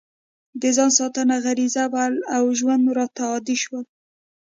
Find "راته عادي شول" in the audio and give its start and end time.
2.97-3.85